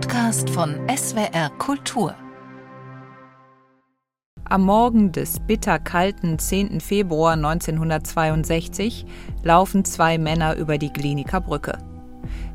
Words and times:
Podcast 0.00 0.48
von 0.50 0.76
SWR 0.88 1.50
Kultur. 1.58 2.14
Am 4.44 4.62
Morgen 4.62 5.10
des 5.10 5.40
bitterkalten 5.40 6.38
10. 6.38 6.80
Februar 6.80 7.32
1962 7.32 9.06
laufen 9.42 9.84
zwei 9.84 10.16
Männer 10.16 10.54
über 10.54 10.78
die 10.78 10.92
Gliniker 10.92 11.40
Brücke. 11.40 11.78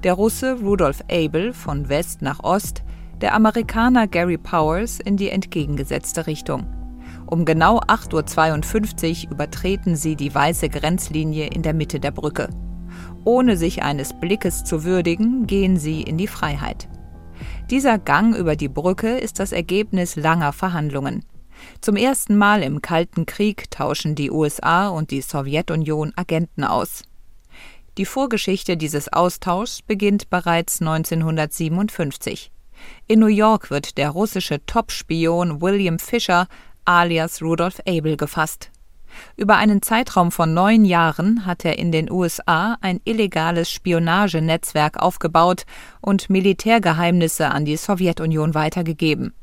Der 0.06 0.14
Russe 0.14 0.58
Rudolf 0.62 1.04
Abel 1.12 1.52
von 1.52 1.90
West 1.90 2.22
nach 2.22 2.42
Ost, 2.42 2.82
der 3.20 3.34
Amerikaner 3.34 4.08
Gary 4.08 4.38
Powers 4.38 5.02
in 5.02 5.18
die 5.18 5.30
entgegengesetzte 5.30 6.28
Richtung. 6.28 6.66
Um 7.26 7.44
genau 7.44 7.82
8.52 7.82 9.26
Uhr 9.26 9.32
übertreten 9.34 9.98
sie 9.98 10.16
die 10.16 10.34
weiße 10.34 10.70
Grenzlinie 10.70 11.48
in 11.48 11.62
der 11.62 11.74
Mitte 11.74 12.00
der 12.00 12.12
Brücke. 12.12 12.48
Ohne 13.26 13.58
sich 13.58 13.84
eines 13.84 14.14
Blickes 14.14 14.64
zu 14.64 14.86
würdigen, 14.86 15.46
gehen 15.46 15.76
sie 15.76 16.04
in 16.04 16.18
die 16.18 16.28
Freiheit. 16.28 16.88
Dieser 17.74 17.98
Gang 17.98 18.36
über 18.36 18.56
die 18.56 18.68
Brücke 18.68 19.18
ist 19.18 19.40
das 19.40 19.52
Ergebnis 19.52 20.16
langer 20.16 20.54
Verhandlungen. 20.54 21.26
Zum 21.82 21.96
ersten 21.96 22.38
Mal 22.38 22.62
im 22.62 22.84
Kalten 22.84 23.26
Krieg 23.26 23.72
tauschen 23.72 24.14
die 24.14 24.30
USA 24.30 24.90
und 24.90 25.10
die 25.10 25.24
Sowjetunion 25.24 26.14
Agenten 26.16 26.66
aus. 26.66 27.02
Die 27.98 28.06
Vorgeschichte 28.06 28.78
dieses 28.78 29.12
Austauschs 29.12 29.82
beginnt 29.82 30.30
bereits 30.30 30.82
1957. 30.82 32.52
In 33.08 33.20
New 33.20 33.26
York 33.26 33.72
wird 33.72 33.98
der 33.98 34.12
russische 34.12 34.64
Top-Spion 34.68 35.60
William 35.60 35.98
Fisher 35.98 36.46
alias 36.86 37.42
Rudolf 37.42 37.82
Abel 37.88 38.18
gefasst. 38.18 38.70
Über 39.36 39.58
einen 39.58 39.82
Zeitraum 39.82 40.32
von 40.32 40.54
neun 40.54 40.86
Jahren 40.86 41.46
hat 41.46 41.66
er 41.66 41.78
in 41.78 41.92
den 41.92 42.12
USA 42.12 42.78
ein 42.82 43.00
illegales 43.04 43.72
Spionagenetzwerk 43.72 44.98
aufgebaut 44.98 45.66
und 46.02 46.30
Militärgeheimnisse 46.30 47.50
an 47.50 47.66
die 47.66 47.78
Sowjetunion 47.78 48.54
weitergegeben. 48.54 49.34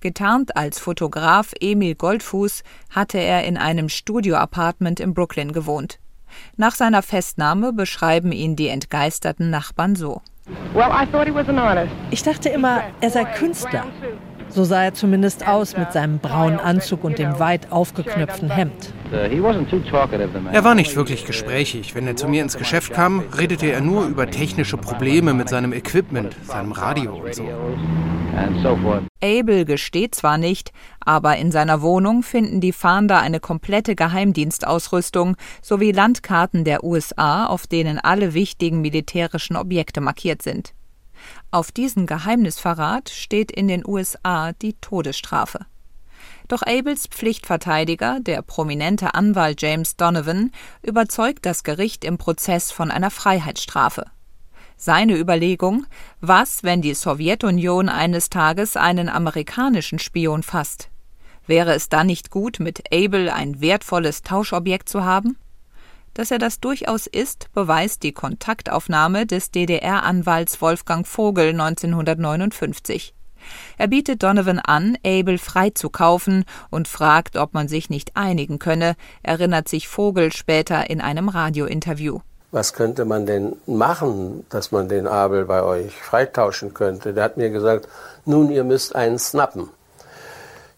Getarnt 0.00 0.56
als 0.56 0.78
Fotograf 0.78 1.52
Emil 1.60 1.94
Goldfuß 1.94 2.62
hatte 2.90 3.18
er 3.18 3.44
in 3.44 3.56
einem 3.56 3.88
Studioapartment 3.88 5.00
in 5.00 5.14
Brooklyn 5.14 5.52
gewohnt. 5.52 5.98
Nach 6.56 6.74
seiner 6.74 7.02
Festnahme 7.02 7.72
beschreiben 7.72 8.32
ihn 8.32 8.56
die 8.56 8.68
entgeisterten 8.68 9.50
Nachbarn 9.50 9.96
so. 9.96 10.22
Ich 12.10 12.22
dachte 12.22 12.48
immer, 12.48 12.82
er 13.00 13.10
sei 13.10 13.24
Künstler. 13.24 13.84
So 14.54 14.64
sah 14.64 14.84
er 14.84 14.94
zumindest 14.94 15.48
aus 15.48 15.76
mit 15.76 15.92
seinem 15.92 16.18
braunen 16.18 16.58
Anzug 16.58 17.04
und 17.04 17.18
dem 17.18 17.38
weit 17.38 17.72
aufgeknöpften 17.72 18.50
Hemd. 18.50 18.92
Er 19.10 20.64
war 20.64 20.74
nicht 20.74 20.94
wirklich 20.94 21.24
gesprächig. 21.24 21.94
Wenn 21.94 22.06
er 22.06 22.16
zu 22.16 22.28
mir 22.28 22.42
ins 22.42 22.58
Geschäft 22.58 22.92
kam, 22.92 23.20
redete 23.36 23.66
er 23.66 23.80
nur 23.80 24.06
über 24.06 24.30
technische 24.30 24.76
Probleme 24.76 25.32
mit 25.32 25.48
seinem 25.48 25.72
Equipment, 25.72 26.36
seinem 26.44 26.72
Radio 26.72 27.14
und 27.14 27.34
so. 27.34 27.44
Abel 29.22 29.64
gesteht 29.64 30.14
zwar 30.14 30.38
nicht, 30.38 30.72
aber 31.00 31.36
in 31.36 31.50
seiner 31.50 31.80
Wohnung 31.82 32.22
finden 32.22 32.60
die 32.60 32.72
Fahnder 32.72 33.20
eine 33.20 33.40
komplette 33.40 33.94
Geheimdienstausrüstung 33.94 35.36
sowie 35.60 35.92
Landkarten 35.92 36.64
der 36.64 36.84
USA, 36.84 37.46
auf 37.46 37.66
denen 37.66 37.98
alle 37.98 38.34
wichtigen 38.34 38.80
militärischen 38.80 39.56
Objekte 39.56 40.00
markiert 40.00 40.42
sind. 40.42 40.74
Auf 41.50 41.72
diesen 41.72 42.06
Geheimnisverrat 42.06 43.10
steht 43.10 43.50
in 43.50 43.68
den 43.68 43.86
USA 43.86 44.52
die 44.52 44.74
Todesstrafe. 44.74 45.66
Doch 46.48 46.62
Abels 46.62 47.06
Pflichtverteidiger, 47.06 48.20
der 48.20 48.42
prominente 48.42 49.14
Anwalt 49.14 49.62
James 49.62 49.96
Donovan, 49.96 50.50
überzeugt 50.82 51.46
das 51.46 51.64
Gericht 51.64 52.04
im 52.04 52.18
Prozess 52.18 52.70
von 52.70 52.90
einer 52.90 53.10
Freiheitsstrafe. 53.10 54.04
Seine 54.76 55.16
Überlegung, 55.16 55.86
was, 56.20 56.64
wenn 56.64 56.82
die 56.82 56.94
Sowjetunion 56.94 57.88
eines 57.88 58.30
Tages 58.30 58.76
einen 58.76 59.08
amerikanischen 59.08 59.98
Spion 59.98 60.42
fasst? 60.42 60.90
Wäre 61.46 61.72
es 61.74 61.88
dann 61.88 62.08
nicht 62.08 62.30
gut, 62.30 62.58
mit 62.60 62.92
Abel 62.92 63.30
ein 63.30 63.60
wertvolles 63.60 64.22
Tauschobjekt 64.22 64.88
zu 64.88 65.04
haben? 65.04 65.36
Dass 66.14 66.30
er 66.30 66.38
das 66.38 66.60
durchaus 66.60 67.06
ist, 67.06 67.52
beweist 67.54 68.02
die 68.02 68.12
Kontaktaufnahme 68.12 69.24
des 69.26 69.50
DDR-Anwalts 69.50 70.60
Wolfgang 70.60 71.06
Vogel 71.06 71.50
1959. 71.50 73.14
Er 73.78 73.88
bietet 73.88 74.22
Donovan 74.22 74.58
an, 74.58 74.96
Abel 75.04 75.38
freizukaufen 75.38 76.44
und 76.70 76.86
fragt, 76.86 77.36
ob 77.36 77.54
man 77.54 77.66
sich 77.66 77.88
nicht 77.88 78.14
einigen 78.14 78.58
könne, 78.58 78.94
erinnert 79.22 79.68
sich 79.68 79.88
Vogel 79.88 80.32
später 80.32 80.90
in 80.90 81.00
einem 81.00 81.28
Radiointerview. 81.28 82.20
Was 82.50 82.74
könnte 82.74 83.06
man 83.06 83.24
denn 83.24 83.56
machen, 83.66 84.44
dass 84.50 84.70
man 84.70 84.88
den 84.88 85.06
Abel 85.06 85.46
bei 85.46 85.62
euch 85.62 85.94
freitauschen 85.94 86.74
könnte? 86.74 87.14
Der 87.14 87.24
hat 87.24 87.38
mir 87.38 87.48
gesagt, 87.48 87.88
nun, 88.26 88.50
ihr 88.50 88.64
müsst 88.64 88.94
einen 88.94 89.18
snappen. 89.18 89.70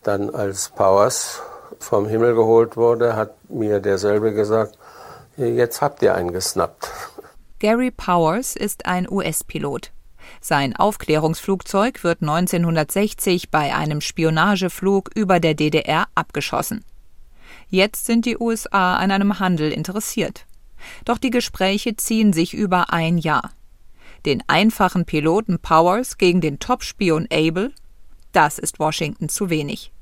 Dann, 0.04 0.32
als 0.32 0.68
Powers 0.68 1.42
vom 1.80 2.06
Himmel 2.06 2.36
geholt 2.36 2.76
wurde, 2.76 3.16
hat 3.16 3.34
mir 3.48 3.80
derselbe 3.80 4.32
gesagt, 4.32 4.78
Jetzt 5.36 5.82
habt 5.82 6.02
ihr 6.02 6.14
einen 6.14 6.32
gesnappt. 6.32 6.90
Gary 7.58 7.90
Powers 7.90 8.54
ist 8.54 8.86
ein 8.86 9.10
US-Pilot. 9.10 9.90
Sein 10.40 10.76
Aufklärungsflugzeug 10.76 12.04
wird 12.04 12.22
1960 12.22 13.50
bei 13.50 13.74
einem 13.74 14.00
Spionageflug 14.00 15.10
über 15.14 15.40
der 15.40 15.54
DDR 15.54 16.06
abgeschossen. 16.14 16.84
Jetzt 17.68 18.06
sind 18.06 18.26
die 18.26 18.38
USA 18.38 18.96
an 18.96 19.10
einem 19.10 19.38
Handel 19.40 19.72
interessiert. 19.72 20.46
Doch 21.04 21.18
die 21.18 21.30
Gespräche 21.30 21.96
ziehen 21.96 22.32
sich 22.32 22.54
über 22.54 22.92
ein 22.92 23.18
Jahr. 23.18 23.50
Den 24.26 24.42
einfachen 24.46 25.04
Piloten 25.04 25.58
Powers 25.58 26.18
gegen 26.18 26.40
den 26.40 26.58
Top-Spion 26.58 27.26
Abel? 27.32 27.72
Das 28.32 28.58
ist 28.58 28.78
Washington 28.78 29.28
zu 29.28 29.50
wenig. 29.50 29.92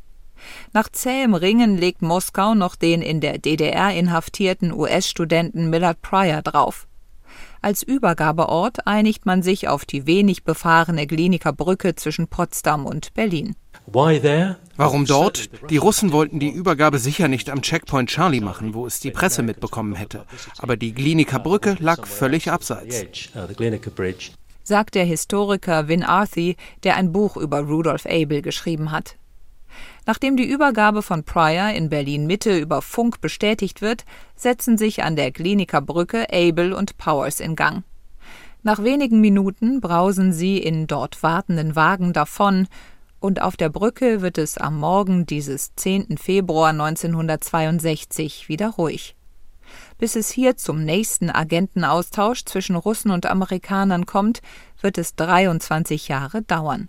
Nach 0.73 0.89
zähem 0.89 1.35
Ringen 1.35 1.77
legt 1.77 2.03
Moskau 2.03 2.55
noch 2.55 2.77
den 2.77 3.03
in 3.03 3.21
der 3.21 3.39
DDR 3.39 3.93
inhaftierten 3.95 4.73
US-Studenten 4.73 5.71
Millard 5.71 6.03
Pryor 6.03 6.43
drauf. 6.43 6.87
Als 7.61 7.85
Übergabeort 7.85 8.89
einigt 8.89 9.25
man 9.25 9.43
sich 9.43 9.69
auf 9.69 9.85
die 9.85 10.07
wenig 10.07 10.43
befahrene 10.43 11.07
Gliniker 11.07 11.53
Brücke 11.53 11.95
zwischen 11.95 12.27
Potsdam 12.27 12.87
und 12.87 13.15
Berlin. 13.15 13.55
Warum 14.77 15.07
dort? 15.07 15.71
Die 15.71 15.77
Russen 15.77 16.13
wollten 16.13 16.41
die 16.41 16.51
Übergabe 16.51 16.99
sicher 16.99 17.29
nicht 17.29 17.51
am 17.51 17.63
Checkpoint 17.63 18.11
Charlie 18.11 18.41
machen, 18.41 18.75
wo 18.75 18.87
es 18.87 19.01
die 19.01 19.11
Presse 19.11 19.43
mitbekommen 19.43 19.95
hätte. 19.95 20.25
Aber 20.59 20.77
die 20.77 20.93
Gliniker 20.93 21.39
Brücke 21.39 21.77
lag 21.79 22.07
völlig 22.07 22.51
abseits. 22.51 23.05
Sagt 24.65 24.95
der 24.95 25.05
Historiker 25.05 25.89
Vin 25.89 26.03
Arthy, 26.03 26.57
der 26.85 26.97
ein 26.97 27.13
Buch 27.13 27.37
über 27.37 27.61
Rudolf 27.61 28.07
Abel 28.07 28.43
geschrieben 28.43 28.91
hat. 28.91 29.17
Nachdem 30.07 30.37
die 30.37 30.49
Übergabe 30.49 31.03
von 31.03 31.25
Pryor 31.25 31.71
in 31.71 31.89
Berlin 31.89 32.27
Mitte 32.27 32.59
über 32.59 32.83
Funk 32.83 33.21
bestätigt 33.21 33.83
wird, 33.83 34.05
setzen 34.35 34.79
sich 34.79 35.03
an 35.03 35.17
der 35.17 35.33
Kliniker 35.33 35.81
Brücke 35.81 36.27
Abel 36.33 36.73
und 36.73 36.99
Powers 36.99 37.41
in 37.41 37.57
Gang. 37.57 37.85
Nach 38.63 38.83
wenigen 38.83 39.21
Minuten 39.21 39.81
brausen 39.81 40.33
sie 40.33 40.59
in 40.59 40.87
dort 40.87 41.23
wartenden 41.23 41.75
Wagen 41.75 42.13
davon, 42.13 42.69
und 43.19 43.41
auf 43.41 43.57
der 43.57 43.69
Brücke 43.69 44.21
wird 44.21 44.37
es 44.37 44.59
am 44.59 44.79
Morgen 44.79 45.27
dieses 45.27 45.75
10. 45.77 46.19
Februar 46.19 46.71
1962 46.71 48.49
wieder 48.49 48.71
ruhig. 48.71 49.15
Bis 49.99 50.17
es 50.17 50.31
hier 50.31 50.57
zum 50.57 50.85
nächsten 50.85 51.31
Agentenaustausch 51.31 52.45
zwischen 52.45 52.75
Russen 52.75 53.13
und 53.13 53.27
Amerikanern 53.27 54.07
kommt, 54.07 54.43
wird 54.81 54.99
es 54.99 55.15
23 55.15 56.09
Jahre 56.09 56.43
dauern. 56.43 56.89